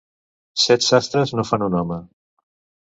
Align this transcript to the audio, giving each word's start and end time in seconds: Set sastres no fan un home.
Set 0.63 0.85
sastres 0.85 1.35
no 1.37 1.47
fan 1.53 1.69
un 1.69 1.79
home. 1.83 2.03